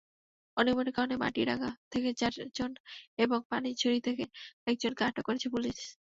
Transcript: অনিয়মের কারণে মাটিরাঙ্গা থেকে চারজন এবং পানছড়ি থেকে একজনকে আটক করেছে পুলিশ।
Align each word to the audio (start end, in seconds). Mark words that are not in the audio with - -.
অনিয়মের 0.57 0.89
কারণে 0.95 1.15
মাটিরাঙ্গা 1.17 1.71
থেকে 1.91 2.09
চারজন 2.19 2.71
এবং 3.17 3.39
পানছড়ি 3.49 3.99
থেকে 4.07 4.23
একজনকে 4.67 5.01
আটক 5.05 5.23
করেছে 5.27 5.47
পুলিশ। 5.53 5.79